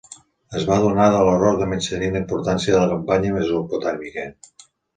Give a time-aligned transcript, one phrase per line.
[0.59, 4.29] Es va adonar de l'error de menystenir la importància de la campanya mesopotàmica.